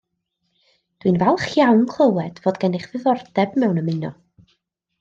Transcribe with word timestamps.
Dwi'n 1.03 1.19
falch 1.23 1.45
iawn 1.59 1.83
clywed 1.93 2.41
fod 2.47 2.59
gennych 2.65 2.89
ddiddordeb 2.95 3.57
mewn 3.65 3.79
ymuno 3.83 4.13